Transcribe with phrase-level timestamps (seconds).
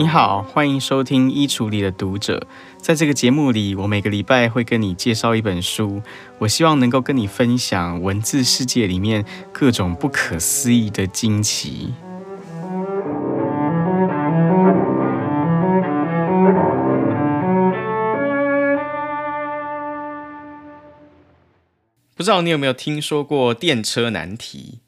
[0.00, 2.38] 你好，欢迎收听《衣橱里的读者》。
[2.78, 6.00] 在这个节目里，我每个礼拜会跟你介绍一本书，
[6.38, 11.92] 我希望能够跟你分享文字世界里面各种不可思议的惊奇。
[22.16, 24.79] 不知道你有没有听说过电车难题？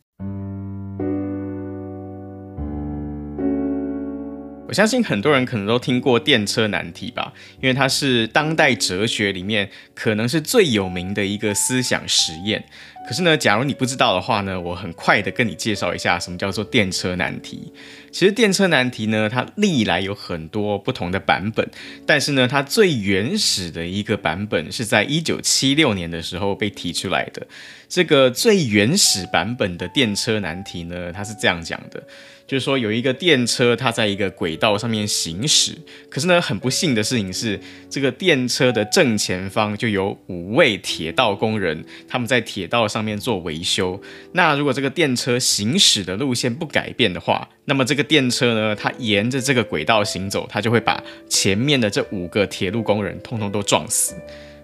[4.73, 12.65] 我相信很多人可能都听过电车难题吧，因为它是当代哲学里面可能是最有名的一个思想实验。
[13.06, 17.73] 可是呢，假如你不知道的话呢，我很快的跟你介绍一下什么叫做电车难题。
[18.11, 21.69] 其实电车难题呢，它历来有很多不同的版本，
[22.06, 27.47] 但是呢，它最原始的一个版本是在一九七六年的时候被提出来的。
[27.88, 32.03] 这个最原始版本的电车难题呢，它是这样讲的。
[32.44, 35.78] 就是说，有一个电车，它在一个轨道上面行驶。
[36.11, 43.98] 可是呢，很不幸的事情是，这个电车的正前方就有五位铁道工人，他们在铁道上面做维修。
[44.33, 54.15] 那如果这个电车行驶的路线不改变的话，那么这个电车呢，它沿着这个轨道行走，它就会把前面的这五个铁路工人通通都撞死。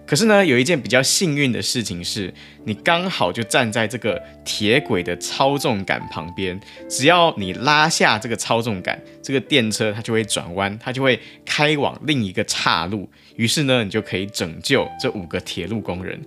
[0.05, 2.33] 可是呢，有一件比较幸运的事情是，
[2.65, 13.07] 你刚好就站在这个铁轨的操纵杆旁边，只要你拉下这个操纵杆，这个电车它就会转弯，它就会开往另一个岔路。
[13.35, 16.19] 于是呢，你就可以拯救这五个铁路工人。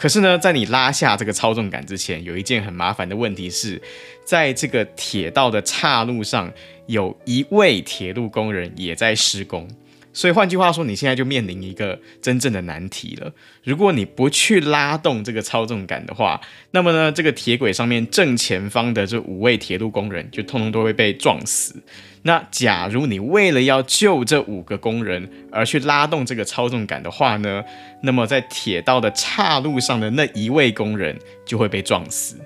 [0.00, 3.78] 可是呢，在你拉下这个操纵杆之前，有一件很麻烦的问题是，
[4.24, 6.50] 在这个铁道的岔路上，
[6.86, 9.68] 有一位铁路工人也在施工。
[10.14, 13.30] 所以换句话说，你现在就面临一个真正的难题了。
[13.62, 16.40] 如果你不去拉动这个操纵杆的话，
[16.70, 21.74] 那么呢，这个铁轨上面正前方的这五位铁路工人就通通都会被撞死。
[22.22, 27.64] 那假如你为了要救这五个工人而去拉动这个操纵杆的话呢，
[28.02, 32.36] 那么在铁道的岔路上的那一位工人就会被撞死。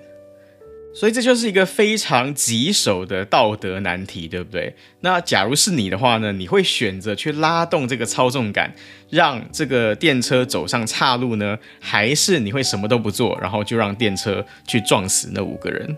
[0.94, 4.72] 所以这就是一个非常棘手的道德难题，对不对？
[5.00, 8.72] 那假如是你的话呢，你会选择去拉动这个操纵杆，
[9.10, 15.96] 让这个电车走上岔路呢，还是你会什么都不做，然后就让电车去撞死那五个人？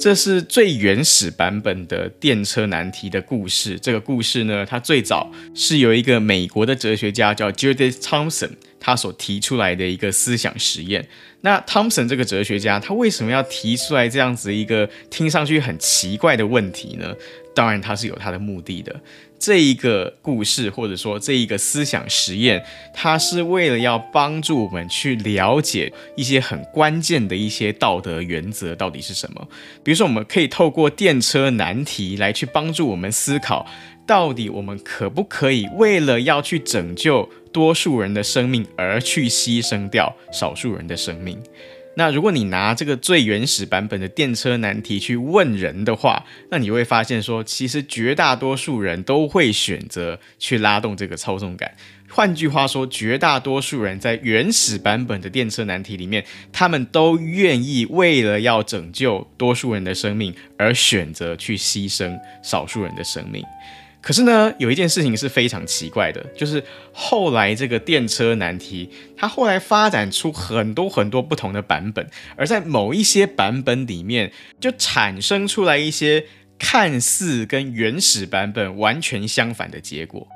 [0.00, 3.78] 这是最原始版本的电车难题的故事。
[3.78, 8.48] 这个故事呢，它最早是由一个美国的哲学家叫 Judith Thompson，。
[8.80, 11.06] 他所提出来的一个思想实验，
[11.42, 17.14] 那汤姆森这个哲学家，他为什么要提出来这样子一个听上去很奇怪的问题呢？
[17.54, 19.00] 当然，他是有他的目的的。
[19.38, 29.48] 这一个故事或者说这一个思想实验，它是为了要帮助我们去了解一些很关键的一些道德原则到底是什么。
[29.82, 33.66] 比如说，我们可以透过电车难题来去帮助我们思考，
[34.06, 41.38] 到底我们可不可以为了要去拯救多数人的生命而去牺牲掉少数人的生命。
[41.96, 51.70] 那如果你拿这个最原始版本的电车难题去问人的话，那你会发现说，其实绝大多数人都会选择去拉动这个操纵杆。
[52.08, 63.44] 换句话说，绝大多数人在原始版本的电车难题里面，他们都愿意为了要拯救多数人的生命而选择去牺牲少数人的生命。
[64.02, 66.62] 可是呢，有一件事情是非常奇怪的，就是
[66.92, 76.24] 后来这个电车难题，它后来发展出很多很多不同的版本，而在某一些版本里面，就产生出来一些
[76.58, 80.26] 看似跟原始版本完全相反的结果。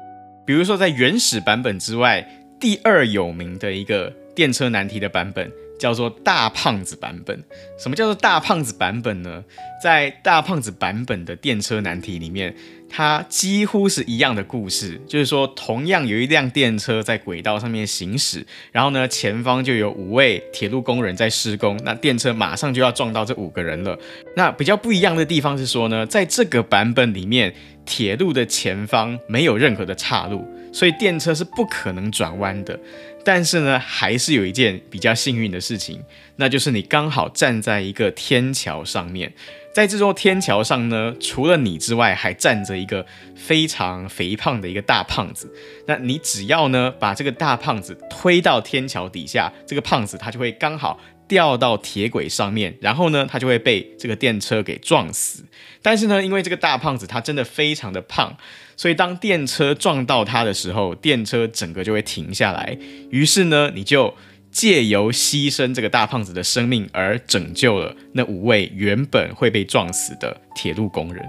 [0.46, 2.26] 比如说，在原始版本之外，
[2.60, 5.50] 第二有名的一个电车难题的版本。
[5.78, 7.42] 叫做大胖子版本。
[7.78, 9.44] 什么叫做大胖子版本呢？
[9.82, 12.54] 在大胖子版本的电车难题里面，
[12.88, 23.99] 它几乎是一样的故事，就是说，同样有一辆电车在轨道上面行驶，然后呢，前方就有五位铁路工人在施工，那电车马上就要撞到这五个人了。
[24.37, 27.54] 那比较不一样的地方是说呢，在这个版本里面，
[27.84, 32.78] 铁路的前方没有任何的岔路，所以电车是不可能转弯的。
[33.25, 36.03] 但是呢，还是有一件比较幸运的事情，
[36.37, 39.32] 那就是你刚好站在一个天桥上面，
[39.73, 45.50] 在这座天桥上呢，除了你之外，还站着一个非常肥胖的一个大胖子。
[45.87, 55.43] 那你只要呢，把这个大胖子推到天桥底下，这个胖子他就会刚好掉到铁轨上面，然后呢，他就会被这个电车给撞死。
[55.81, 58.37] 但是呢，因为这个大胖子他真的非常的胖。
[58.76, 62.76] 所以，当电车撞到他的时候，电车整个就会停下来。
[63.11, 64.15] 于是呢，你就
[64.50, 71.25] 借由牺牲这个大胖子的生命，而拯救了那五位原本会被撞死的铁路工人。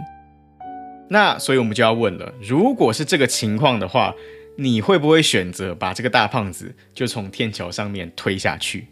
[1.10, 4.14] 那所以我们就要问了，如果是这个情况的话，
[4.58, 8.88] 你会不会选择把这个大胖子就从天桥上面推下去？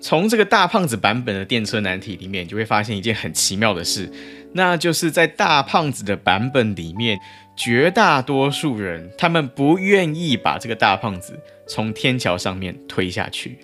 [0.00, 4.08] 从这个大胖子版本的电车难题里面，你就会发现一件很奇妙的事，
[4.52, 7.18] 那就是在大胖子的版本里面，
[7.58, 13.58] 绝大多数人他们不愿意把这个大胖子从天桥上面推下去。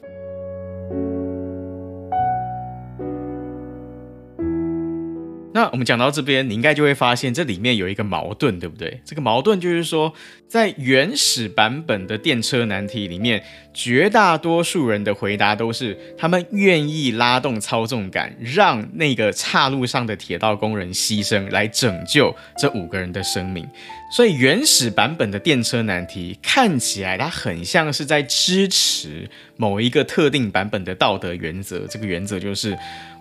[5.55, 9.01] 那我们讲到这边，你应该就会发现这里面有一个矛盾，对不对？
[9.05, 10.13] 这个矛盾就是说，
[10.49, 13.41] 在原始版本的电车难题里面，
[13.73, 23.65] 绝大多数人的回答都是他们愿意拉动操纵杆，让那个岔路上的铁道工人牺牲，来拯救这五个人的生命。
[24.11, 31.87] 所以原始版本的电车难题看起来，它很像是在支持某一个特定版本的道德原则。
[31.87, 32.77] 这个原则就是。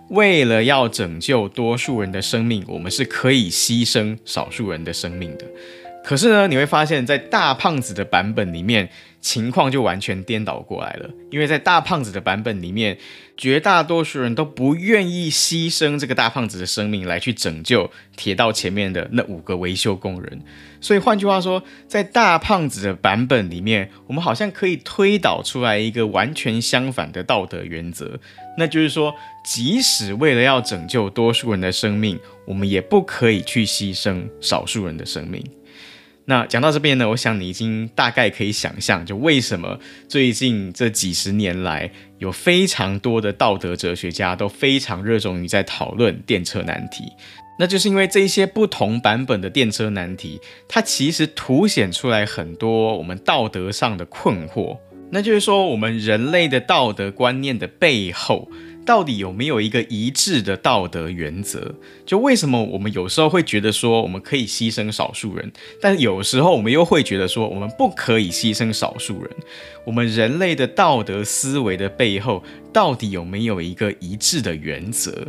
[0.08, 5.46] 为了要拯救多数人的生命，我们是可以牺牲少数人的生命的。
[6.04, 8.90] 可是呢，你会发现在大胖子的版本里面，
[9.22, 11.08] 情况就完全颠倒过来了。
[11.30, 12.98] 因为在大胖子的版本里面，
[13.38, 20.42] 绝大多数人都不愿意牺牲这个大胖子的生命来去拯救铁道前面的那五个维修工人。
[20.78, 28.20] 所以换句话说，在大胖子的版本里面，我们好像可以推导出来一个完全相反的道德原则，
[28.58, 35.42] 那就是说，即使为了要拯救多数人的生命，我们也不可以去牺牲少数人的生命。
[36.26, 39.78] 那讲到这边呢，我想你已经大概可以想象，就为什么
[40.08, 47.04] 最近这几十年来，有非常多的道德哲学家都非常热衷于在讨论电车难题。
[47.58, 54.78] 那就是因为这些不同版本的电车难题，它其实凸显出来很多我们道德上的困惑。
[55.10, 58.48] 那就是说，我们人类的道德观念的背后，
[58.84, 61.74] 到底有没有一个一致的道德原则？
[62.04, 65.50] 就为什么我们有时候会觉得说我们可以牺牲少数人，
[65.80, 69.30] 但有时候我们又会觉得说我们不可以牺牲少数人？
[69.84, 72.42] 我们人类的道德思维的背后，
[72.72, 75.28] 到底有没有一个一致的原则？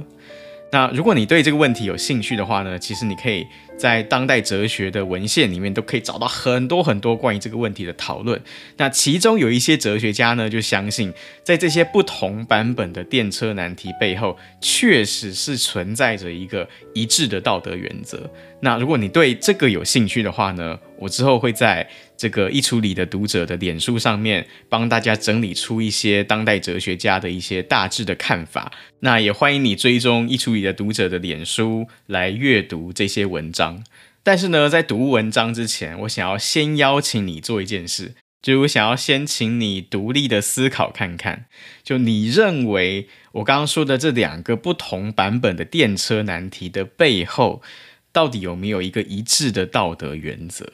[0.71, 3.45] 那如果你对这个问题有兴趣的话呢，其实你可以
[3.77, 8.41] 在当代哲学的文献里面都可以找到很多很多关于这个问题的讨论。
[8.77, 11.13] 那其中有一些哲学家呢，就相信
[11.43, 18.29] 在这些不同版本的电车难题背后，确实是存在着一个一致的道德原则。
[18.61, 21.87] 那如果你对这个有兴趣的话呢，我之后会在
[22.17, 28.71] 这个一处理的读者的脸书上面帮大家整理出一些当代哲学家的一些大致的看法。
[29.01, 33.64] 那也欢迎你追踪一处理的读者的脸书来阅读这些文章。
[34.23, 41.45] 但是呢，在读文章之前，我想要先邀请你做一件事，就是我想要先请你独立的思考看看，
[41.83, 47.61] 就你认为我刚刚说的这两个不同版本的电车难题的背后，
[48.11, 50.65] 到底有没有一个一致的道德原则？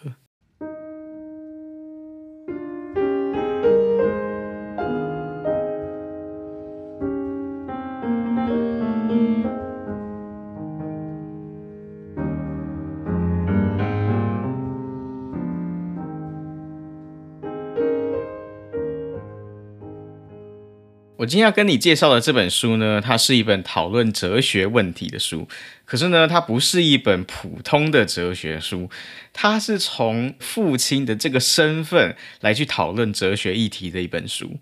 [21.22, 25.48] 我今天要跟你介绍的这本书呢，它是一本讨论哲学问题的书。
[25.86, 28.90] 可是呢，它不是一本普通的哲学书，
[29.32, 34.58] 它是从父亲的这个身份来去讨论哲学议题的一本书。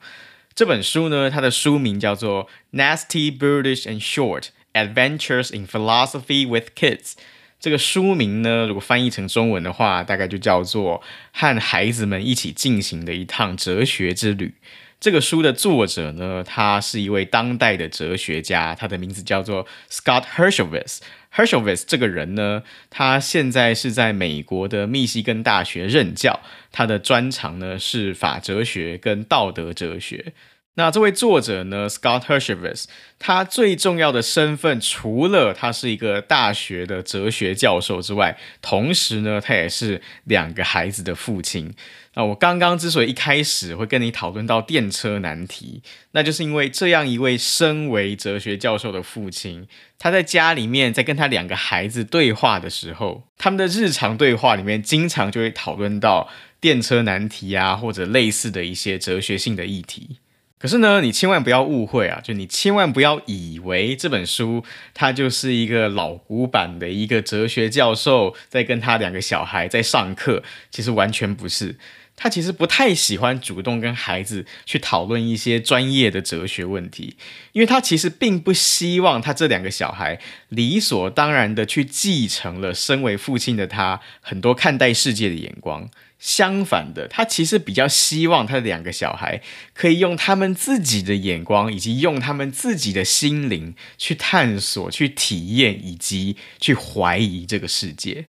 [0.54, 6.98] 这本书呢，它的书名叫做《Nasty, Brutish and Short: Adventures in Philosophy with Kids》。
[7.62, 11.00] 这个书名呢，如果翻译成中文的话，大概就叫做
[11.32, 14.48] 《和孩子们一起进行的一趟哲学之旅》。
[15.00, 21.00] 这个书的作者呢，他是一位当代的哲学家，他的名字叫做 Scott Hershovitz。
[21.34, 26.42] Hershovitz 这个人呢，他现在是在美国的密西根大学任教，
[26.74, 30.34] 他的专长呢是法哲学跟道德哲学。
[30.76, 32.86] 那这位作者呢，Scott Hershovitz，
[33.18, 41.74] 他最重要的身份，除了他是一个大学的哲学教授之外，同时呢，他也是两个孩子的父亲。
[42.16, 56.28] 那我刚刚之所以一开始会跟你讨论到电车难题，那就是因为这样一位身为哲学教授的父亲，他在家里面在跟他两个孩子对话的时候，他们的日常对话里面，经常就会讨论到
[56.60, 60.18] 电车难题啊，或者类似的一些哲学性的议题。
[60.60, 62.20] 可是呢，你千万不要误会啊！
[62.22, 64.62] 就你千万不要以为这本书
[64.94, 71.78] 它就是一个老古板的一个哲学教授在跟他两个小孩在上课，其实完全不是。
[72.22, 77.16] 他其实不太喜欢主动跟孩子去讨论一些专业的哲学问题，
[77.54, 85.90] 因为他其实并不希望他这两个小孩理所当然的去继承了身为父亲的他很多看待世界的眼光。
[86.20, 89.42] 相反的，他其实比较希望他的两个小孩
[89.74, 98.26] 可以用他们自己的眼光，以及用他们自己的心灵去探索、去体验，以及去怀疑这个世界。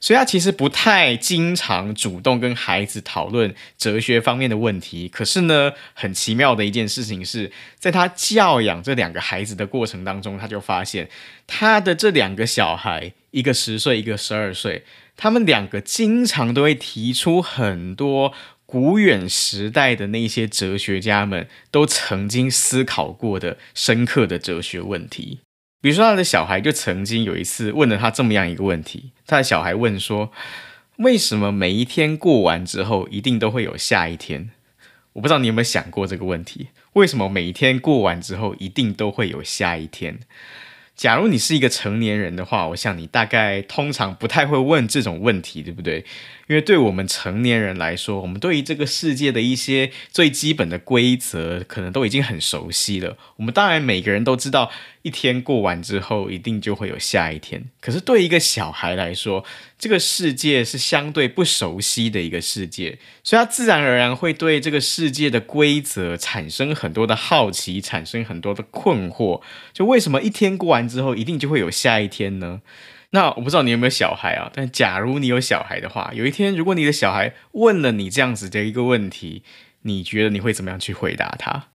[0.00, 5.08] 所以，他其实不太经常主动跟孩子讨论哲学方面的问题。
[5.08, 11.08] 可是呢，很奇妙的一件事情是，在他教养这两个孩子的过程当中，他就发现
[11.46, 14.84] 他的这两个小孩，一个十岁，一个十二岁。
[15.16, 18.32] 他们两个经常都会提出很多
[18.66, 25.40] 古远时代的那些哲学家们都曾经思考过的深刻的哲学问题。
[25.80, 30.32] 比如说，他的小孩就曾经有一次问了他这么样一个问题：他的小孩问说，
[30.98, 34.50] 为什么每一天过完之后一定都会有下一天？
[35.14, 40.20] 我不知道你有没有想过这个问题：为什么每一天过完之后一定都会有下一天？
[40.94, 46.04] 假如你是一个成年人的话，我想你大概通常不太会问这种问题，对不对？
[46.48, 53.16] 因为对我们成年人来说，我们对于这个世界的一些最基本的规则，可能都已经很熟悉了。
[53.36, 54.70] 我们当然每个人都知道，
[55.02, 57.64] 一天过完之后，一定就会有下一天。
[57.80, 59.44] 可是对一个小孩来说，
[59.78, 69.40] 这个世界是相对不熟悉的一个世界，所以他自然而然会对这个世界的规则产生很多的好奇，产生很多的困惑。
[69.72, 72.60] 就为什么一天过完之后，一定就会有下一天呢？
[73.14, 74.50] 那我不知道你有没有小孩啊？
[74.54, 79.42] 但假如你有小孩的话，有一天如果你的小孩问了你这样子的一个问题，
[79.82, 81.68] 你觉得你会怎么样去回答他？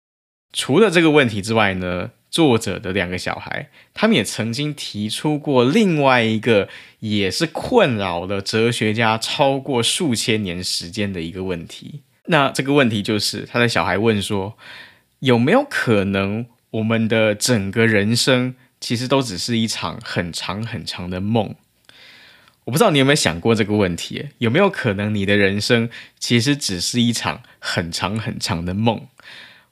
[0.55, 12.01] 除了这个问题之外呢，作者的两个小孩，他们也曾经提出过另外一个也是困扰了哲学家超过数千年时间的一个问题。
[12.29, 14.57] 那这个问题就是他的小孩问说：
[15.19, 18.55] 有没有可能我们的整个人生？
[18.81, 21.55] 其实都只是一场很长很长的梦。
[22.65, 24.29] 我不知道你有没有想过这个问题？
[24.39, 29.07] 有没有可能你的人生其实只是一场很长很长的梦？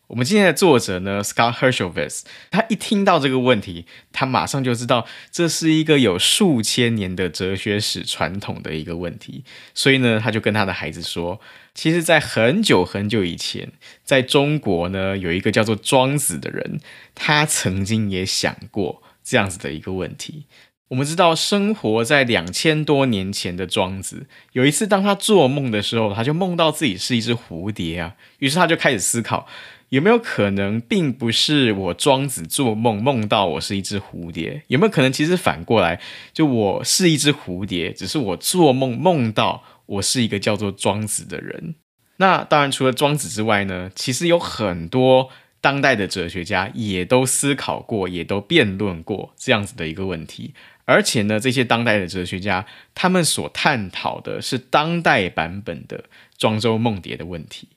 [0.07, 9.43] 我们今天的作者呢，Scott Hershovitz，他一听到这个问题，他马上就知道这是一个有数千年的哲学史传统的一个问题，
[9.75, 11.41] 所以呢，他就跟他的孩子说，
[11.75, 13.73] 其实，在很久很久以前，
[14.05, 16.81] 在中国呢，有一个叫做庄子的人，
[17.17, 20.45] 他曾经也想过这样子的一个问题。
[20.89, 29.49] 我们知道，生活在两千多年前的庄子，有一次当他做梦的时候，他就梦到自己是一只蝴蝶啊，于是他就开始思考。
[29.89, 34.63] 有没有可能，并不是我庄子做梦梦到我是一只蝴蝶？
[34.67, 36.01] 有没有可能，其实反过来，
[36.33, 41.75] 就我是一只蝴蝶，只是我做梦梦到我是一个叫做庄子的人？
[42.17, 50.55] 那当然，除了庄子之外呢，其实有很多当代的哲学家也都思考过，也都辩论过这样子的一个问题。
[50.85, 56.05] 而且呢，这些当代的哲学家，他们所探讨的是当代版本的
[56.37, 57.69] 庄周梦蝶的问题。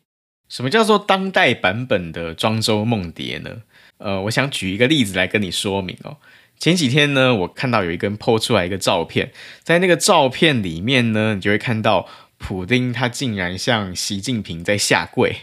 [0.49, 3.63] 什么叫做当代版本的庄周梦蝶呢？
[3.97, 6.17] 呃，我想举一个例子来跟你说明哦。
[6.59, 9.31] 前几天呢，我看到有一个人 po 出来一个照片，
[9.63, 15.35] 在那个照片里面呢，你就会看到普丁他竟然向习近平在下跪，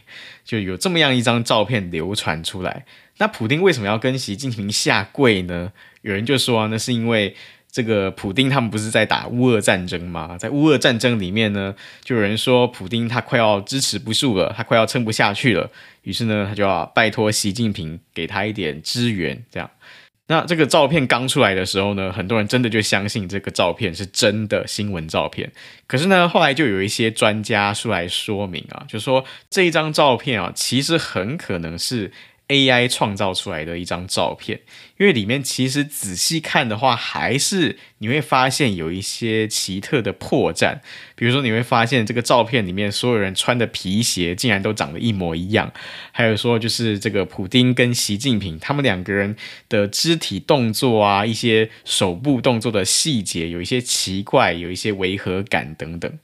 [0.45, 2.85] 就有这么样一张照片流传出来。
[3.19, 5.73] 那普丁为什么要跟习近平下跪呢？
[6.03, 7.35] 有人就说啊，那是因为。
[7.75, 10.39] 这个普丁他们不是在打乌俄战争吗？
[10.39, 15.69] 在乌俄战争里面呢，就有人说普丁他快要支持不住了，他快要撑不下去了，
[16.03, 19.43] 于是呢，他就要拜托习近平给他一点支援。
[19.51, 19.69] 这样，
[20.27, 25.53] 那这个照片刚出来的时候呢，很多人真的就相信这个照片是真的新闻照片。
[25.87, 32.11] 可是呢，后来就有一些专家出来说明啊，就说这一张照片啊，其实很可能是。
[32.49, 34.61] AI 创造出来的一张照片，
[34.99, 40.81] 因为里面其实仔细看的话，还是你会发现有一些奇特的破绽。
[41.15, 45.73] 比如说，你会发现这个照片里面所有人穿的皮鞋竟然都长得一模一样，
[46.13, 49.35] 还有说就是这个普丁跟习近平他们两个人
[49.71, 56.19] 的肢体动作啊，一些手部动作的细节有一些奇怪，有一些违和感等等。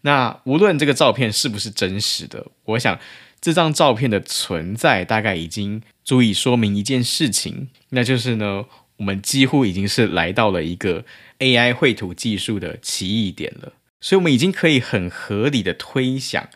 [0.00, 2.98] 那无论这个照片是不是真实的，我想。
[3.40, 8.64] 这张照片的存在大概已经足以说明一件事情，那就是呢，
[8.96, 11.04] 我们几乎已经是来到了一个
[11.38, 13.72] AI 绘图技术的奇异点了。
[14.00, 16.48] 所以，我们已经可以很合理的推想，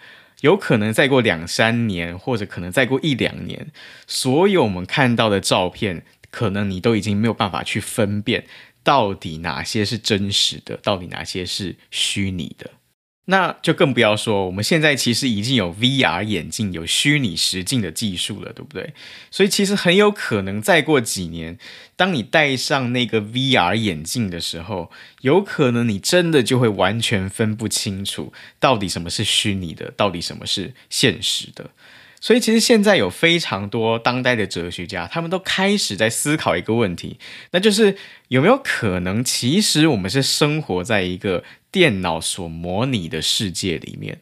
[0.42, 3.72] 有可能再过两三年，或者可能再过一两年，
[4.06, 8.44] 所有我们看到的照片，可能你都已经没有办法去分辨
[8.84, 12.70] 到底哪些是真实的，到底哪些是虚拟的。
[13.26, 18.94] 那就更不要说，我们现在其实已经有 VR 眼镜、有虚拟实境的技术了，对不对？
[19.30, 21.56] 所以其实很有可能再过几年，
[21.94, 31.70] 当你戴上那个 VR 眼镜的时候，有可能你真的就会完全分不清楚，到底什么是虚拟的，到底什么是现实的。
[32.22, 37.18] 所以，其实现在有非常多当代的哲学家，他们都开始在思考一个问题，
[37.50, 37.96] 那就是
[38.28, 44.20] 有没有可能，其实我们是生活在一个电脑所模拟的世界里面。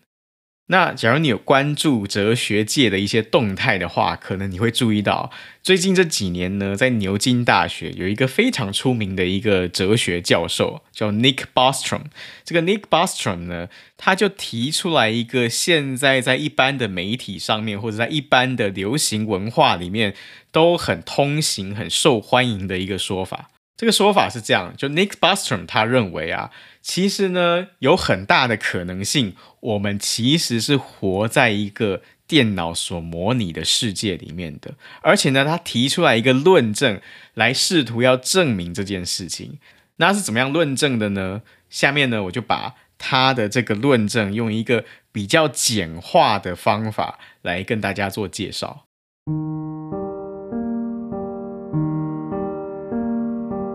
[0.71, 5.33] 那假如你有关注哲学界的一些动态的话，可能你会注意到，
[5.65, 12.03] 最近这几年呢，在牛津大学有一个非常出名的一个哲学教授，叫 Nick Bostrom。
[12.45, 20.15] 这个 Nick Bostrom 呢，他就提出来一个现在在一般的媒体上面，或者在一般的流行文化里面
[20.53, 23.51] 都很通行、很受欢迎的一个说法。
[23.81, 26.51] 这个说法是这样，就 Nick Bostrom 他认为啊。
[26.83, 34.75] 其实呢，有很大的可能性，我们其实是活在一个电脑所模拟的世界里面的。
[35.01, 37.01] 而且呢，他提出来一个论证，
[37.33, 39.59] 来试图要证明这件事情。
[39.97, 41.41] 那是怎么样论证的呢？
[41.71, 48.85] 下面呢，我就把他的这个论证用一个比较简化的方法来跟大家做介绍。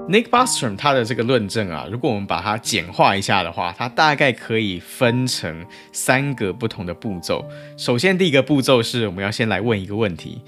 [0.07, 7.43] Nick Bostrom 他的这个论证啊，如果我们把它简化一下的话，它大概可以分成三个不同的步骤。
[7.75, 10.39] 首先，第一个步骤是我们要先来问一个问题，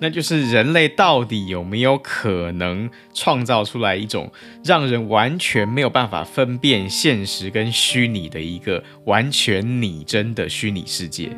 [0.00, 4.30] 那就是人类到底有没有可能创造出来一种
[4.62, 11.30] 让人完全没有办法分辨现实跟虚拟的一个完全拟真的虚拟世界？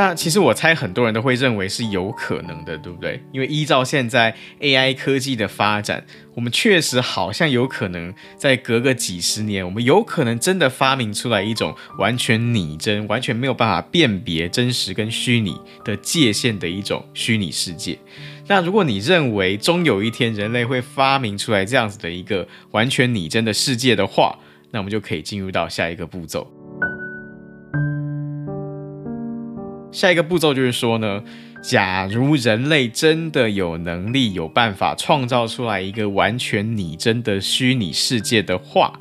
[0.00, 3.22] 那其实我猜很多人都会认为是有可能的，对不对？
[3.32, 15.54] 因为依照现在 AI 科技的发展，我们确实好像有可能在隔个几十年，我们有可能真的发明出来一种完全拟真、完全没有办法辨别真实跟虚拟
[15.84, 17.98] 的界限的一种虚拟世界。
[18.46, 24.34] 那如果你认为终有一天人类会发明出来这样子的一个完全拟真的世界的话，
[24.70, 26.50] 那我们就可以进入到下一个步骤。
[29.92, 31.22] 下一个步骤就是说呢，
[31.62, 38.92] 假如人类真的有能力、有办法创造出来一个完全拟真的虚拟世界的话，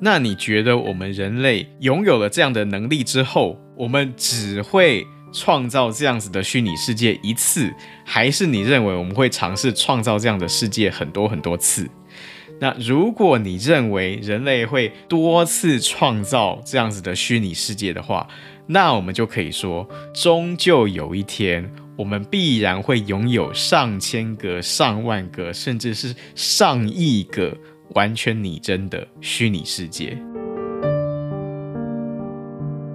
[0.00, 7.70] 那你觉得我们人类拥有了这样的能力之后，我们只会创造这样子的虚拟世界一次，
[8.04, 11.88] 还是你认为我们会尝试创造这样的世界很多很多次？
[12.58, 18.26] 那如果你认为人类会多次创造这样子的虚拟世界的话，
[18.66, 27.56] 那我们就可以说，终究有一天，我们必然会拥有上千个、上万个，甚至是上亿个
[27.94, 30.18] 完全拟真的虚拟世界。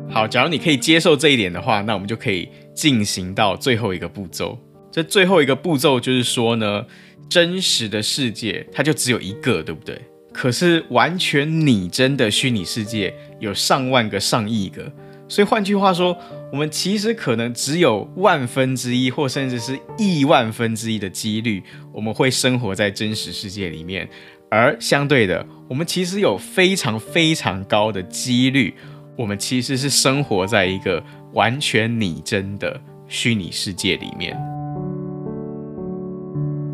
[0.10, 4.60] 好，假如你可以接受这一点的话，那我们就可以进行到最后一个步骤。
[4.92, 6.86] 这最后一个步骤就是说呢，
[7.30, 9.98] 真实的世界它就只有一个，对不对？
[10.34, 14.92] 可是完全拟真的虚拟世界有上万个、上亿个。
[15.32, 16.18] 所以换句话说，
[16.52, 21.64] 我们其实可能只有万分之一，或甚至是亿万分之一的几率，
[21.94, 24.10] 我们会生活在真实世界里面。
[24.50, 28.74] 而相对的，我们其实有非常非常高的几率，
[29.18, 34.38] 我们其实是生活在一个完全拟真的虚拟世界里面。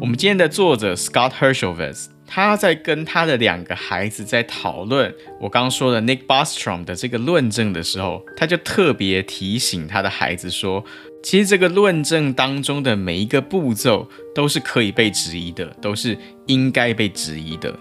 [0.01, 2.16] 我们今天的作者 Scott Hershovitz。
[2.27, 10.83] 他在跟他的两个孩子在讨论我刚说的 Nick Bostrom 的这个论证的时候，他就特别提醒他的孩子说，
[11.23, 17.73] 其实这个论证当中的每一个步骤都是可以被质疑的，都是应该被质疑的。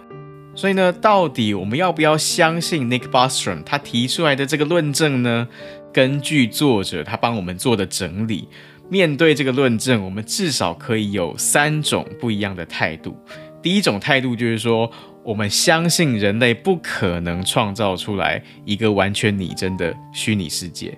[0.55, 5.49] 所以呢，到底我们要不要相信 Nick Bostrom 他提出来的这个论证呢？
[5.93, 8.49] 根据作者他帮我们做的整理，
[8.89, 13.17] 面对这个论证，我们至少可以有三种不一样的态度。
[13.67, 14.89] 第一种态度就是说，
[15.25, 20.97] 我们相信人类不可能创造出来一个完全拟真的虚拟世界。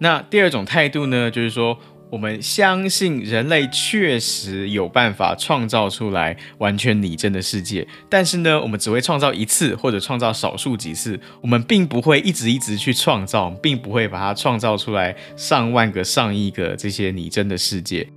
[0.00, 1.78] 那第二种态度呢，就是说，
[2.10, 18.08] 我们相信人类确实有办法创造出来完全拟真的世界，但是呢，我们只会创造一次或者创造少数几次，我们并不会一直一直去创造，并不会把它创造出来上万个、上亿个这些拟真的世界。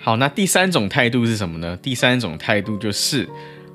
[0.00, 1.76] 好，那第三种态度是什么呢？
[1.82, 3.28] 第三种态度就是，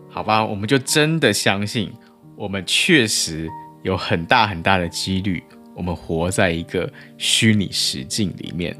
[0.10, 1.92] 好吧，我们就真的相信，
[2.38, 3.50] 我们确实
[3.84, 5.44] 有很大很大的几率，
[5.76, 8.76] 我们活在一个虚拟实境里面。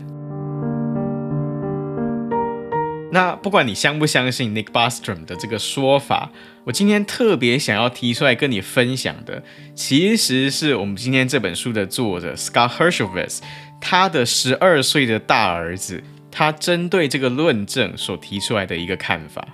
[3.12, 6.32] 那不管你相不相信 Nick Bostrom 的这个说法，
[6.64, 9.44] 我今天特别想要提出来跟你分享的，
[9.76, 13.42] 其实是我们今天这本书的作者 Scott Hershovitz
[13.80, 16.02] 他的十二岁的大儿子，
[16.34, 19.48] 他针对这个论证所提出来的一个看法。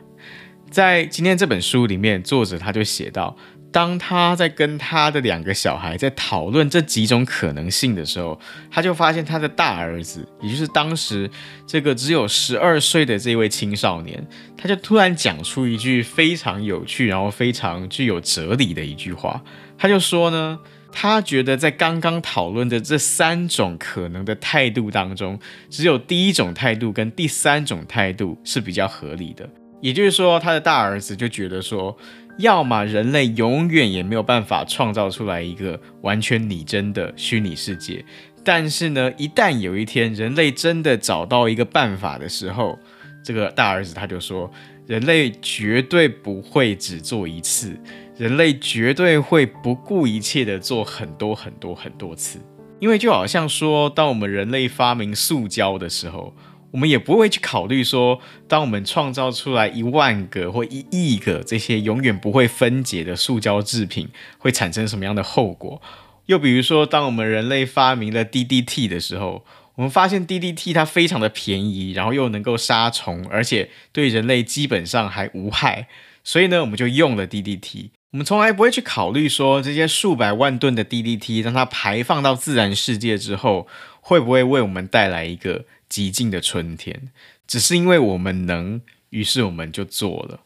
[0.71, 3.35] 在今天这本书里面，作者他就写到，
[3.71, 8.39] 当他在跟他的两个小孩在讨论这几种可能性的时候，
[8.71, 11.29] 他就发现他的大儿子，也就是当时
[11.67, 19.41] 这个只有十二岁的这位青少年，他就突然讲出一句非常有趣，然后非常具有哲理的一句话。
[19.77, 20.59] 他就说呢，
[20.91, 29.49] 他觉得在刚刚讨论的这三种可能的态度当中，只有第一种态度跟第三种态度是比较合理的。
[29.81, 31.97] 也就是说，他的大儿子就觉得说，
[32.37, 38.03] 要么人类永远也没有办法创造出来一个完全拟真的虚拟世界，
[38.43, 42.77] 但是呢，一旦有一天人类真的找到一个办法的时候，
[43.23, 44.51] 这个大儿子他就说，
[44.89, 47.79] 人类绝对不会只做一次，
[48.17, 52.39] 人类绝对会不顾一切的做很多很多很多次，
[52.79, 56.33] 因为就好像说，当我们人类发明塑胶的时候。
[56.71, 65.81] 我们也不会去考虑说，当我们创造出来一万个或一亿个这些永远不会分解的塑胶制品，会产生什么样的后果。
[66.27, 69.43] 又比如说，当我们人类发明了 DDT 的时候，
[69.79, 75.87] 我们发现 DDT 它非常的便宜，然后又能够杀虫，而且对人类基本上还无害，
[76.21, 77.91] 所以呢，我们就用了 DDT。
[78.11, 83.69] 我们从来不会去考虑说，这些数百万吨的 DDT，让它排放到自然世界之后，
[84.01, 87.09] 会不会为我们带来一个极尽的春天，
[87.47, 90.41] 只是因为我们能，于是我们就做了。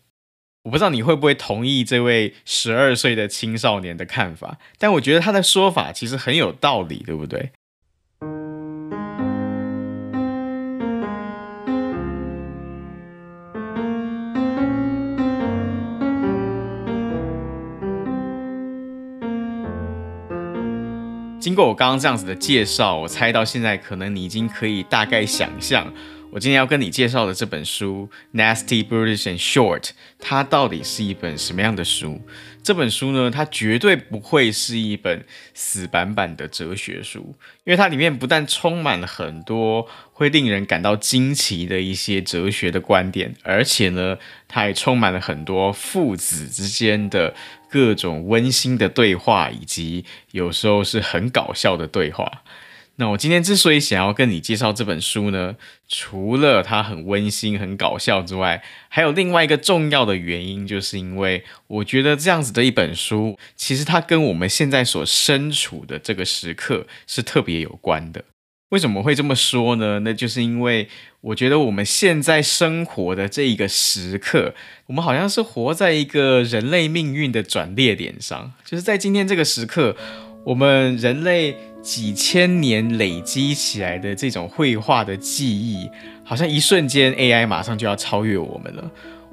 [0.66, 7.52] 我不知道你会不会同意这位十二岁的青少年的看法，但我觉得他的说法其实很有道理，对不对？
[21.54, 25.94] 经过我刚刚这样子的介绍，我猜到现在可能你已经可以大概想象，
[26.32, 29.82] 我今天要跟你介绍的这本书《Nasty Brutish and Short》，
[30.18, 32.20] 它到底是一本什么样的书？
[32.64, 37.36] 这本书呢，它绝对不会是一本死板板的哲学书，
[37.66, 47.36] 因为它里面不但充满了很多会令人感到惊奇的一些哲学的观点，而且呢，它还充满了很多父子之间的
[47.74, 52.44] 各种温馨的对话，以及有时候是很搞笑的对话。
[52.98, 55.56] 那我今天之所以想要跟你介绍这本书呢，
[55.88, 68.26] 除了它很温馨、很搞笑之外，还有另外一个重要的原因，就是因为我觉得这样子的一本书，其实它跟我们现在所身处的这个时刻是特别有关的。
[68.70, 70.02] 为什么会这么说呢？
[70.02, 70.88] 那就是因为
[71.24, 74.54] 我觉得我们现在生活的这一个时刻，
[74.88, 79.96] 我们好像是活在一个人类命运的转捩点上，就是在今天这个时刻，
[80.46, 81.56] 我们人类。
[81.84, 85.90] 几千年累积起来的这种绘画的记忆，
[86.24, 88.90] 好像一瞬间 AI 马上就要超越我们了。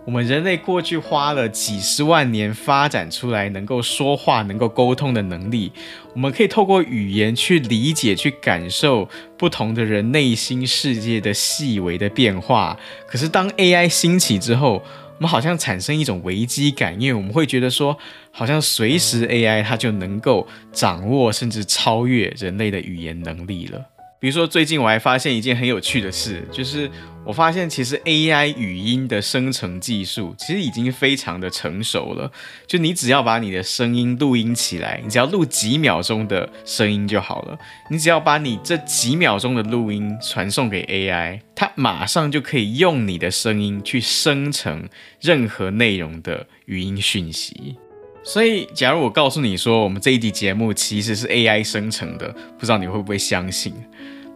[0.07, 5.71] 我们人类过去花了几十万年发展出来能够说话、能够沟通的能力，
[6.15, 12.77] 我们可以透过语言去理解、去感受不同的人内心世界的细微的变化。
[13.07, 14.83] 可是当 AI 兴起之后，
[15.19, 17.97] 我们好像产生一种危机感，因为我们会觉得说，
[18.33, 23.81] 好像随时 AI 它就能够掌握甚至超越人类的语言能力了。
[24.21, 26.91] 比如说，最近我还发现一件很有趣的事，就是
[27.25, 32.31] 我发现其实 AI 语音的生成技术其实已经非常的成熟了。
[32.67, 37.59] 就你只要把你的声音录音起来，你只要录几秒钟的声音就好了。
[37.89, 44.87] 你只要把你这几秒钟的录音传送给 AI，它马上就可以用你的声音去生成
[45.23, 47.79] 任何内容的语音讯息。
[48.23, 52.29] 所以，假如我告诉你说，我们这一集节目其实是 AI 生成的，
[52.59, 53.73] 不知道你会不会相信？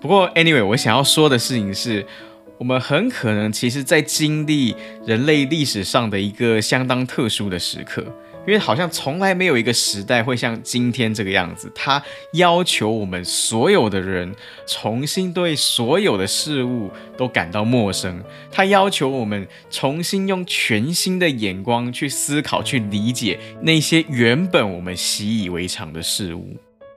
[0.00, 2.04] 不过，anyway，我想要说的事情是，
[2.58, 4.74] 我们很可能其实在经历
[5.06, 8.04] 人类历史上的一个相当特殊的时刻。
[8.46, 12.02] 因为好像从来没有一个时代会像今天这个样子，它
[12.32, 14.34] 要求我们所有的人
[14.66, 26.56] 重新对所有的事物都感到陌生，它要求我们重新用全新的眼光去思考、去理解那些原本我们习以为常的事物。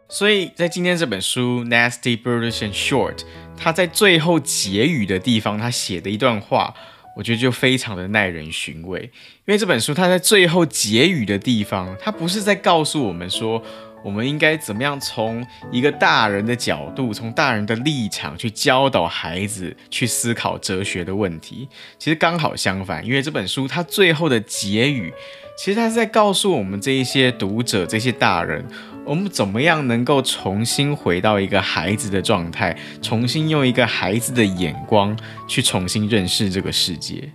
[0.09, 3.15] 所以在今天这本书《Nasty Brutish and Short》，
[3.57, 6.73] 它在最后结语的地方，他写的一段话。
[7.17, 9.01] 我觉得就非常的耐人寻味，
[9.45, 13.61] 因为这本书它在最后结语的地方，它不是在告诉我们说
[14.03, 21.67] 我们应该怎么样从一个大人的角度，从大人的立场去教导孩子去思考哲学的问题。
[21.97, 25.11] 其实刚好相反，因为这本书它最后的结语，
[25.57, 28.63] 其实它是在告诉我们这一些读者、这些大人，
[29.07, 35.17] 我们怎么样能够重新回到一个孩子的状态，重新用一个孩子的眼光
[35.47, 37.31] 去重新认识这个世界。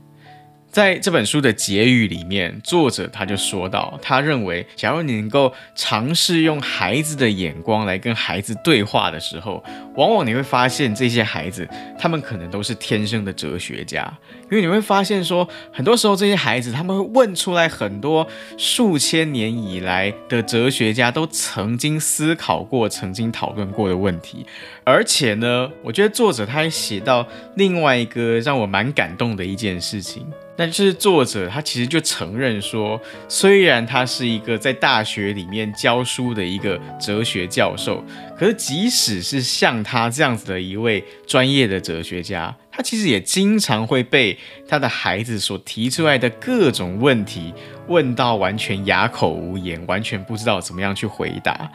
[0.72, 9.62] 在这本书的结语里面，作者他就说到，他认为，假如你能够尝试用孩子的眼光来跟孩子对话的时候，
[9.96, 14.10] 往往你会发现，这些孩子他们可能都是天生的哲学家，
[14.50, 24.46] 因为你会发现说，很多时候这些孩子他们会问出来很多数千年以来的哲学家都曾经思考过、曾经讨论过的问题，
[24.84, 30.26] 而且呢，我觉得作者他还写到另外一个让我蛮感动的一件事情。
[30.62, 38.00] 但是作者他其实就承认说，虽然他是一个在大学里面教书的一个哲学教授，
[38.38, 47.52] 可是即使是像他这样子的一位专业的哲学家，他其实也经常会被他的孩子所提出来的各种问题
[47.88, 51.68] 问到完全哑口无言，完全不知道怎么样去回答。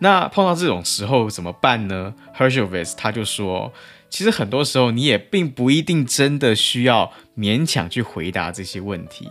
[0.00, 3.72] 那碰到这种时候怎么办呢？Hershovitz 他就说。
[4.10, 9.24] 其实很多时候，你也并不一定真的需要勉强去回答这些问题，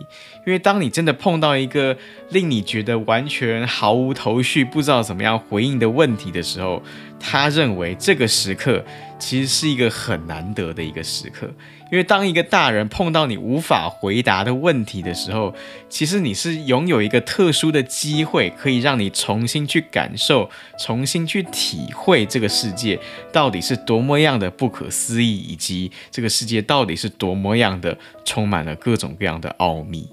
[0.46, 1.94] 因为当你真的碰到一个
[2.30, 6.82] 令你觉得完全毫无头绪、不知道怎么样回应的问题的时候，
[7.18, 8.82] 他认为这个时刻
[9.18, 11.50] 其实是一个很难得的一个时刻。
[11.90, 15.52] 因为当一个大人碰到你无法回答的问题的时候，
[15.88, 20.48] 其实你是拥有一个特殊的机会，可以让你重新去感受、
[20.78, 22.96] 重新去体会这个世界
[23.32, 30.08] 到底是多么样的不可思议，以及这个世界到底是多么样的充满了各种各样的奥秘。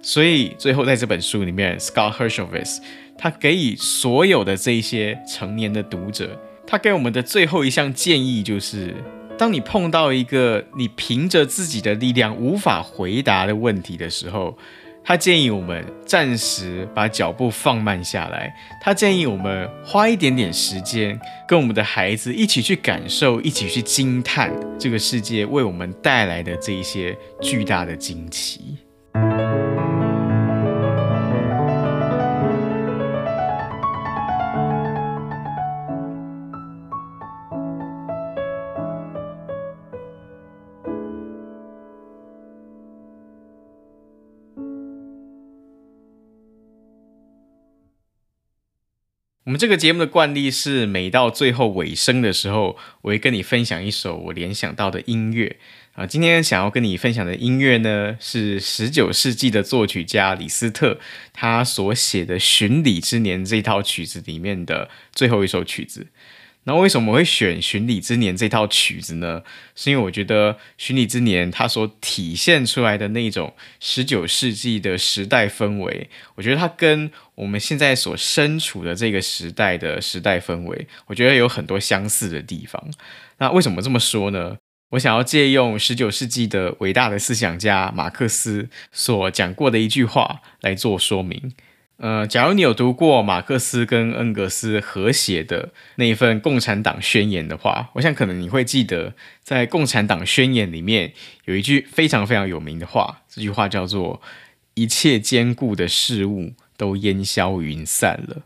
[0.00, 2.78] 所以最后在这本书里面，Scott Hershovitz
[3.18, 8.96] 他给予所有的这些成年的读者，他给我们的最后一项建议就是。
[9.42, 14.56] 当你碰到一个你凭着自己的力量无法回答的问题的时候，
[15.02, 18.54] 他建议我们暂时把脚步放慢下来。
[18.80, 28.78] 他建议我们花一点点时间，跟我们的孩子一起去感受，一起去惊叹这个世界为我们带来的这一些巨大的惊奇。
[49.44, 55.56] 我们这个节目的惯例是，每到最后尾声的时候，我会跟你分享一首我联想到的音乐
[55.94, 56.06] 啊。
[56.06, 61.00] 今天想要跟你分享的音乐呢，是十九世纪的作曲家李斯特
[61.32, 66.06] 他所写的《巡礼之年》这套曲子里面的最后一首曲子。
[66.64, 69.42] 那为什么我会选《巡礼之年》这套曲子呢？
[69.74, 82.80] 是因为我觉得《巡礼之年》它所体现出来的那种十九世纪的时代氛围，我觉得它跟我们现在所身处的这个时代的时代氛围，我觉得有很多相似的地方。
[83.38, 84.56] 那为什么这么说呢？
[84.90, 91.54] 我想要借用十九世纪的伟大的思想家马克思所讲过的一句话来做说明。
[92.02, 101.12] 呃，假如你有读过马克思跟恩格斯合写的那一份《共产党宣言》的话，我想可能你会记得，在《共产党宣言》里面
[101.44, 104.20] 有一句非常非常有名的话，这句话叫做
[104.74, 108.42] “一切坚固的事物都烟消云散了”。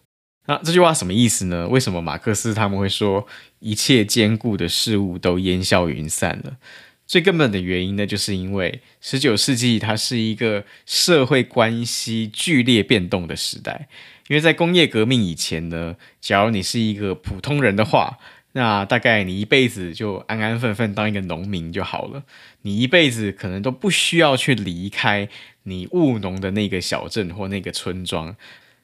[0.49, 1.67] 那这句话什么意思呢？
[1.67, 3.27] 为什么马克思他们会说
[3.61, 6.59] “一切坚固的事物都烟消云散了”？
[7.07, 13.89] 最根本的原因呢，就是因为十九世纪它是一个社会关系剧烈变动的时代。
[14.29, 18.19] 因为在工业革命以前呢，假如你是一个普通人的话，
[18.53, 22.25] 那大概你一辈子就安安分分当一个农民就好了。
[22.63, 25.29] 你一辈子可能都不需要去离开
[25.63, 28.35] 你务农的那个小镇或那个村庄。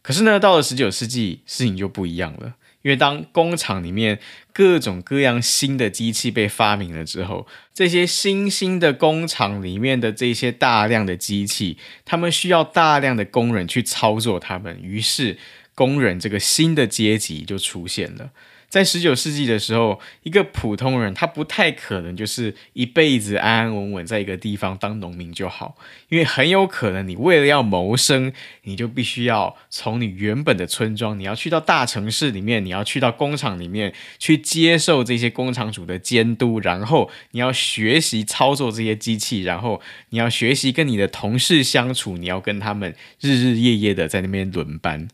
[0.00, 2.54] 可是呢，到了十九世纪，事情就不一样了。
[2.82, 4.18] 因为当工厂里面
[4.52, 15.38] 各种各样新的机器被发明了之后，这些新兴的工厂里面的这些大量的机器，他们需要大量的工人去操作他们，于是
[15.74, 18.30] 工人这个新的阶级就出现了。
[18.72, 25.76] 在十九世纪的时候，一个普通人他不太可能就是一辈子安安稳稳在一个地方当农民就好，
[26.08, 28.32] 因为很有可能你为了要谋生，
[28.62, 45.08] 你就必须要从你原本的村庄，你要去到大城市里面，你要去到工厂里面去接受这些工厂主的监督，然后你要学习操作这些机器，然后你要学习跟你的同事相处，你要跟他们日日夜夜的在那边轮班。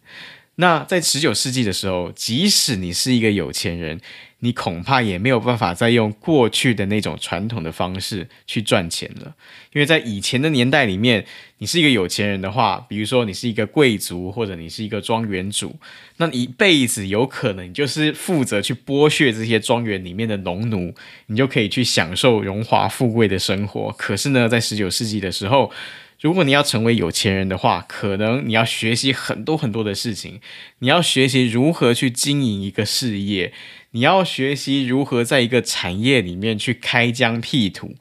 [0.60, 4.00] 那在十九世纪的时候，即使你是一个有钱人，
[4.40, 9.36] 你恐怕也没有办法再用过去的那种传统的方式去赚钱了。
[9.72, 11.24] 因为在以前的年代里面，
[11.58, 15.76] 你是一个有钱人的话，比如说你是一个贵族，或者你是一个庄园主，
[16.16, 20.92] 那你一辈子有可能就是负责去剥削这些庄园里面的农奴，
[21.26, 23.94] 你就可以去享受荣华富贵的生活。
[23.96, 25.70] 可是呢，在十九世纪的时候，
[26.20, 30.40] 如果你要成为有钱人的话，可能你要学习很多很多的事情，
[30.80, 33.52] 你要学习如何去经营一个事业，
[33.92, 37.94] 你要学习如何在一个产业里面去开疆辟土。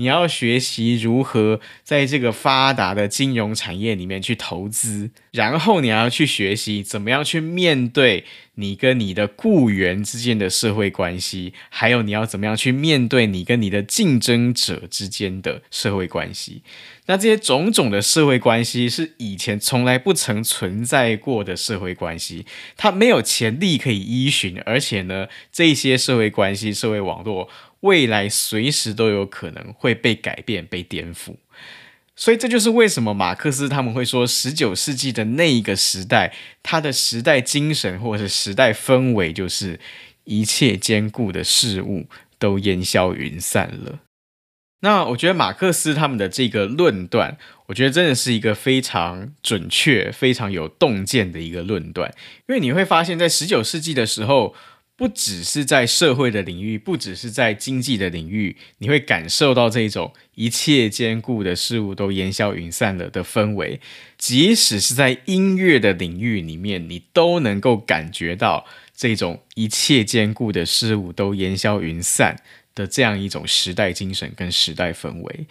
[0.00, 16.62] 你要学习如何在这个发达的金融产业里面去投资，然后你要去学习怎么样去面对你跟你的雇员之间的社会关系，还有你要怎么样去面对你跟你的竞争者之间的社会关系。
[17.04, 22.46] 那这些种种的社会关系是以前从来不曾存在过的社会关系，
[22.78, 27.50] 它没有前例可以依循，而且呢，这些社会关系、社会网络。
[27.80, 31.36] 未来随时都有可能会被改变、被颠覆，
[32.14, 39.80] 所以这就是为什么马克思他们会说，十九世纪的那一个时代，它的时代精神或者是时代氛围，就是
[40.24, 42.06] 一切坚固的事物
[42.38, 44.00] 都烟消云散了。
[44.82, 47.38] 那我觉得马克思他们的这个论断，
[47.68, 52.14] 我觉得真的是一个非常准确、非常有洞见的一个论断，
[52.46, 54.54] 因为你会发现在十九世纪的时候。
[55.00, 63.80] 不只是在社会的领域，不只是在经济的领域，你会感受到这种一切坚固的事物都烟消云散了的氛围。
[64.18, 72.36] 即使是在音乐的领域里面，你都能够感觉到这种一切坚固的事物都烟消云散
[72.74, 75.46] 的这样一种时代精神跟时代氛围。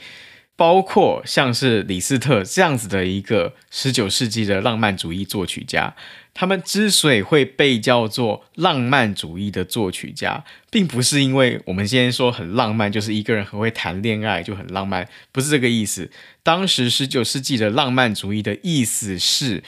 [0.55, 5.95] 包括像是李斯特这样子的一个十九世纪的浪漫主义作曲家。
[6.39, 16.09] 他们之所以会被叫做浪漫主义的作曲家，并不是因为我们今天说很浪漫，就是一个人很会谈恋爱就很浪漫，不是这个意思。
[16.41, 19.61] 当时十九世纪的浪漫主义的意思是，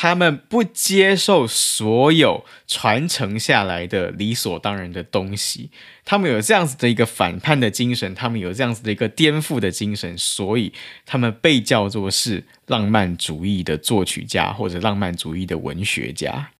[0.00, 5.70] 他们不接受所有传承下来的理所当然的东西，
[6.04, 10.72] 他们有这样子的一个反叛的精神，他们有这样子的一个颠覆的精神，所以
[11.04, 12.44] 他们被叫做是。
[12.68, 16.50] 浪漫主义的作曲家或者浪漫主义的文学家，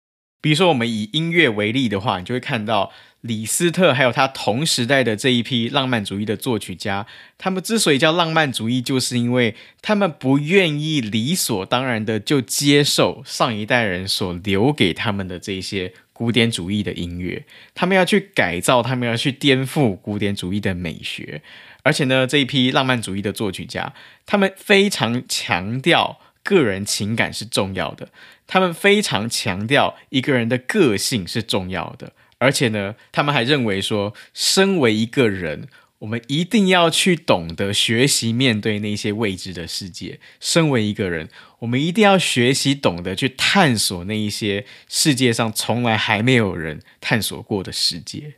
[0.40, 2.90] 比如说我们以音乐为例的话，你就会看到
[3.22, 21.42] 李斯特还有他同时代的这一批浪漫主义的作曲家，他们之所以叫浪漫主义，就是因为他们不愿意理所当然的就接受上一代人所留给他们的这些古典主义的音乐，他们要去改造，他们要去颠覆古典主义的美学。
[21.82, 23.92] 而且呢，这一批浪漫主义的作曲家，
[24.26, 28.10] 他们非常强调个人情感是重要的，
[28.46, 32.12] 他们非常强调一个人的个性是重要的。
[32.38, 40.20] 而且呢，他们还认为说，身为一个人，我们一定要去懂得学习面对那些未知的世界。
[40.38, 48.34] 身为一个人，我们一定要学习懂得去探索那一些世界上从来还没有人探索过的世界。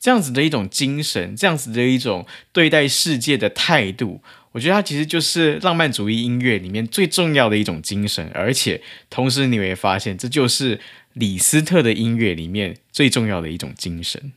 [0.00, 10.80] 这样子的一种精神，这样子的一种对待世界的态度，我觉得它其实就是浪漫主义音乐里面最重要的一种精神，而且同时你会发现，这就是
[11.14, 14.32] 李斯特的音乐里面最重要的一种精神。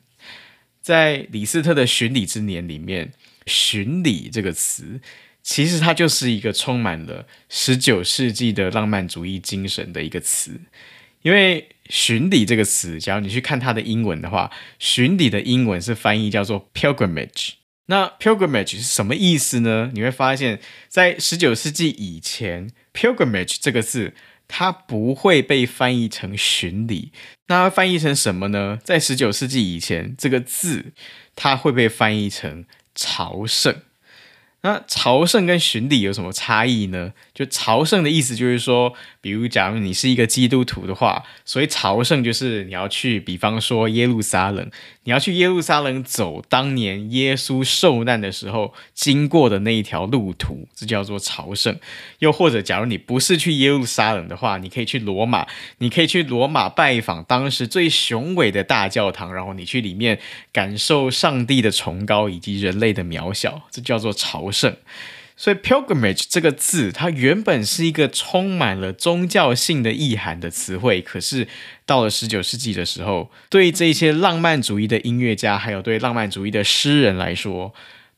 [0.81, 3.13] 在李斯特的《巡礼之年》里面
[3.47, 5.01] ，“巡礼”这个词，
[5.41, 10.61] 其实它就是一个充满了十九世纪的浪漫主义精神的一个词。
[11.23, 17.53] 因为“巡礼”这个词，假如你去看它的英文的话，“巡礼”的英文是翻译叫做 “pilgrimage”。
[17.88, 19.91] 那 “pilgrimage” 是什么意思呢？
[19.93, 24.13] 你会发现在十九世纪以前，“pilgrimage” 这个字
[24.47, 27.12] 它不会被翻译成“巡礼”，
[27.47, 28.79] 那翻译成什么呢？
[28.84, 30.93] 在十九世纪以前，这个字
[31.36, 33.81] 它会被翻译成“朝圣”。
[34.62, 37.13] 那朝圣跟巡礼有什么差异呢？
[37.36, 44.71] 就朝圣的意思就是说，比如假如你是一个基督徒的话，所以朝圣就是你要去，比方说耶路撒冷，
[45.04, 51.78] 你要去耶路撒冷走当年耶稣受难的时候经过的那一条路途，这叫做朝圣。
[52.19, 55.45] 又或者，假如你不是去耶路撒冷的话，你可以去罗马，
[55.80, 60.17] 你可以去罗马拜访当时最雄伟的大教堂，然后你去里面
[60.54, 64.73] 感受上帝的崇高以及人类的渺小，这叫做朝圣。
[65.38, 71.48] 所以 pilgrimage 这个字，它原本是一个充满了宗教性的意涵的词汇，可是
[71.86, 77.73] 到了十九世纪的时候，对这些浪漫主义的音乐家，还有对浪漫主义的诗人来说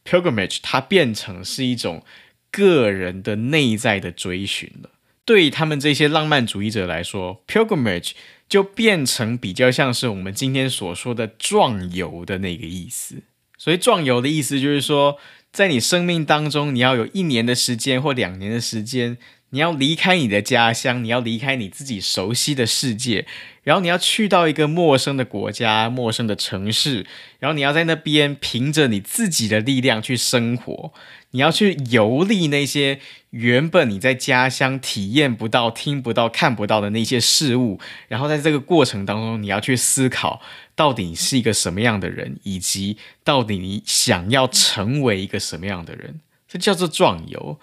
[0.06, 2.04] ，pilgrimage 它变成是一种
[2.52, 4.92] 个人的内在的追寻了。
[5.26, 8.12] 对他们这些浪漫主义者来说，pilgrimage
[8.48, 13.24] 就变成比较像是我们今天所说的壮游的那个意思。
[13.58, 15.18] 所以壮游的意思就是说，
[15.58, 19.18] 在你生命当中，你要有一年的时间或两年的时间。
[19.52, 23.26] 你要离开你的家乡，你要离开你自己熟悉的世界，
[23.64, 27.06] 然后你要去到一个陌生的国家、陌生的城市，
[27.40, 30.92] 然后你要在那边凭着你自己的力量去生活。
[31.32, 33.00] 你要去游历那些
[33.32, 40.42] 原本你在家乡体验不到、听不到、看不到的那些事物，然后在这个过程当中，你要去思考
[40.76, 46.20] 到底是一个什么样的人，以及到底你想要成为一个什么样的人。
[46.48, 47.60] 这叫做壮游。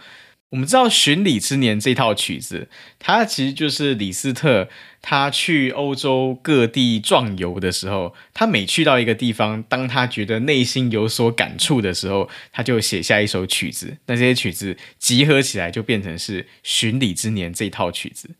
[0.54, 2.68] 我们知道《巡礼之年》这套曲子，
[3.00, 4.68] 它其实就是李斯特
[5.02, 13.96] 他去欧洲各地壮游的时候，他每去到一个地方，当他觉得内心有所感触的时候，他就写下一首曲子。
[14.06, 18.30] 那这些曲子集合起来，就变成是《巡礼之年》这套曲子。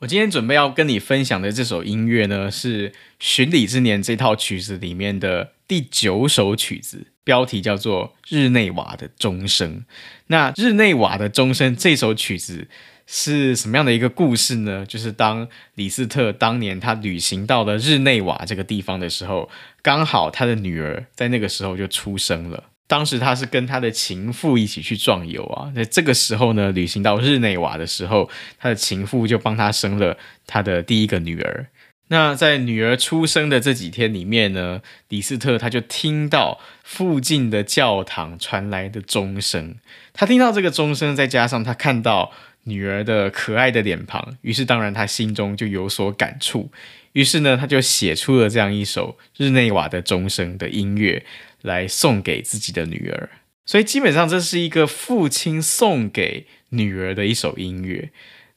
[0.00, 7.06] 我今天准备要跟你分享的这首音乐呢，是《巡礼之年》这套曲子里面的第九首曲子。
[7.22, 9.78] 标题叫做《日内瓦的钟声》。
[10.26, 12.68] 那《日内瓦的钟声》这首曲子
[13.06, 14.84] 是什么样的一个故事呢？
[14.84, 19.48] 就是当李斯特当年他旅行到了日内瓦这个地方的时候，
[19.80, 22.64] 刚好他的女儿在那个时候就出生了。
[22.86, 28.28] 当时他是跟他的情妇一起去壮游啊，在这个时候呢，旅行到日内瓦的时候，
[28.58, 31.66] 他的情妇就帮他生了他的第一个女儿。
[32.08, 39.76] 那在女儿出生的这几天里面呢，李斯特他就听到附近的教堂传来的钟声。
[40.12, 42.30] 他听到这个钟声，再加上他看到
[42.64, 46.70] 女儿的可爱的脸庞，于是当然他心中就有所感触。
[47.14, 51.24] 于是呢，他就写出了这样一首日内瓦的钟声的音乐，
[51.64, 53.28] 来送给自己的女儿。
[53.66, 58.10] 所以基本上这是一个父亲送给女儿的一首音乐。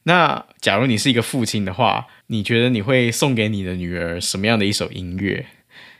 [0.04, 5.46] 那假如你是一个父亲的话，你觉得你会送给你的女儿什么样的一首音乐？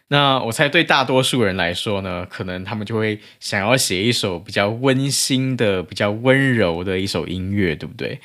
[0.08, 8.20] 那我猜对大多数人来说呢，可能他们就会想要写一首比较温馨的、比较温柔的一首音乐，对不对？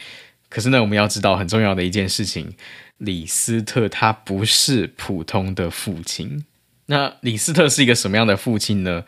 [0.49, 2.53] 可是呢，我们要知道很重要的一件事情，
[2.97, 6.45] 李斯特他不是普通的父亲。
[6.87, 9.05] 那李斯特是一个什么样的父亲呢？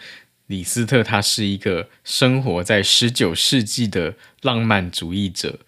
[0.47, 5.59] 李斯特他是一个生活在十九世纪的浪漫主义者。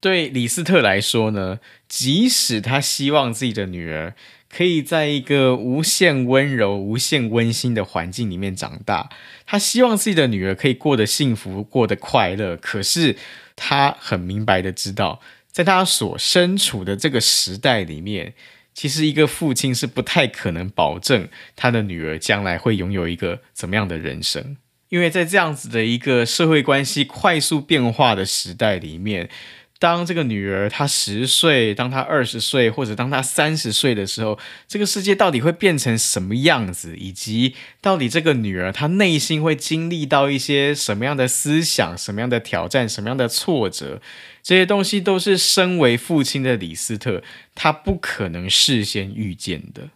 [0.00, 1.58] 对李斯特来说呢，
[1.88, 4.14] 即使他希望自己的女儿
[4.48, 9.08] 可以在一个无限温柔、无限温馨的环境里面长大，
[9.46, 12.56] 他希望自己的女儿可以过得幸福、过得快乐。
[12.58, 13.16] 可是
[13.56, 18.34] 他很明白的知道，在他所身处的这个时代里面，
[18.76, 24.58] 其实一个父亲是不太可能保证他的女儿将来会拥有一个怎么样的人生，
[24.90, 29.30] 因为在这样子的一个社会关系快速变化的时代里面。
[29.78, 36.96] 当这个女儿她十岁，当她二十岁，或者当她三十岁的时候，这个世界到底会变成什么样子？
[36.96, 44.00] 以及到底这个女儿她内心会经历到一些什么样的思想、什么样的挑战、什么样的挫折？
[44.42, 47.22] 这些东西都是身为父亲的李斯特
[47.54, 49.90] 他不可能事先预见的。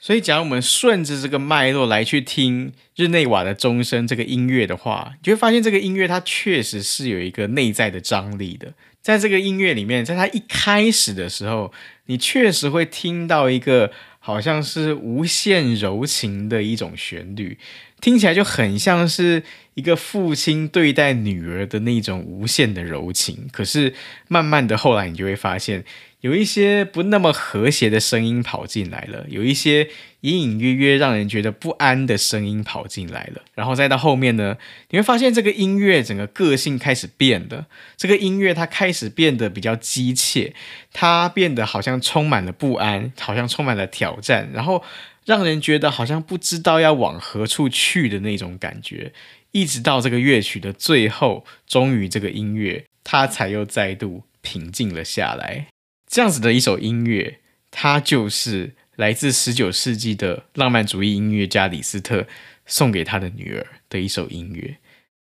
[0.00, 8.72] 所以，假如我们顺着这个脉络来去听日内瓦的钟声这个音乐的话，你就会发现这个音乐它确实是有一个内在的张力的。
[9.02, 11.72] 在这个音乐里面，在它一开始的时候，
[12.06, 17.58] 你确实会听到一个好像是无限柔情的一种旋律，
[18.02, 19.42] 听起来就很像是
[19.72, 23.48] 一个父亲对待女儿的那种无限的柔情。
[23.50, 23.94] 可是
[24.28, 25.82] 慢慢的后来，你就会发现。
[26.22, 29.88] 有一些不那么和谐的声音跑进来了，有一些
[30.20, 34.56] 隐隐约约让人觉得不安的声音跑进来了，然后再到后面呢，
[34.90, 40.52] 你会发现这个音乐整个个性开始变了，这个音乐它开始变得比较机械，
[40.92, 44.84] 它变得好像充满了不安，好像充满了挑战，然后
[45.24, 49.12] 让人觉得好像不知道要往何处去的那种感觉，
[49.52, 55.68] 一直到这个乐曲的最后，终于这个音乐它才又再度平静了下来。
[56.06, 57.38] 这样子的一首音乐，
[57.70, 62.26] 它就是来自十九世纪的浪漫主义音乐家李斯特
[62.66, 64.76] 送给他的女儿的一首音乐。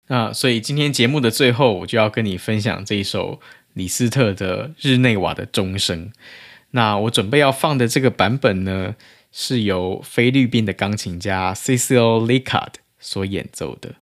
[0.09, 3.41] 那所以今天节目的最后，我就要跟你分享这一首
[3.75, 6.07] 李斯特的《日内瓦的钟声》。
[6.73, 8.97] 那我准备要放的这个版本呢，
[9.33, 14.02] 是由菲律宾的钢琴家 Cecil Licard 所演奏的。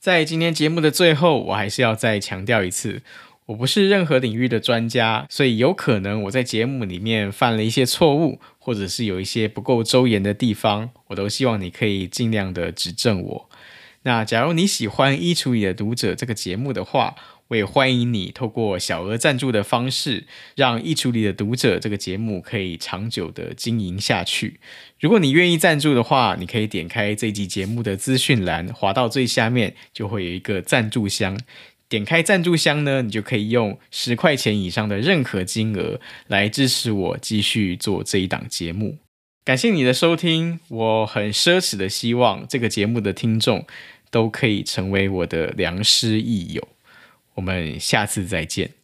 [0.00, 3.02] 在今天节目的最后，我还是要再强调一次，
[3.44, 13.50] 我不是任何领域的专家，所以有可能我在节目里面犯了一些错误，或者是有一些不够周延的地方，我都希望你可以尽量的指正我。
[14.04, 17.14] 那假如你喜欢《衣橱里的读者》这个节目的话，
[17.50, 20.24] 我也欢迎你透过小额赞助的方式，
[20.54, 24.60] 让《衣橱里的读者》这个节目可以长久的经营下去。
[25.00, 31.36] 如果你愿意赞助的话，你可以点开这集节目的资讯栏，滑到最下面就会有一个赞助箱。
[31.88, 38.98] 点开赞助箱呢，你就可以用十块钱以上的任何金额来支持我继续做这一档节目。
[39.44, 43.66] 感谢你的收听，我很奢侈的希望这个节目的听众
[44.12, 46.68] 都可以成为我的良师益友。
[47.34, 48.79] 我们下次再见。